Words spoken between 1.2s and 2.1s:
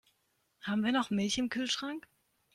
im Kühlschrank?